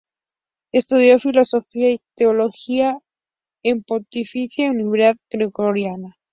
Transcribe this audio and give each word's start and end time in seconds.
Estudió 0.71 1.19
filosofía 1.19 1.91
y 1.91 1.99
teología 2.15 2.97
en 3.61 3.77
la 3.77 3.83
Pontificia 3.85 4.71
Universidad 4.71 5.15
Gregoriana. 5.29 6.17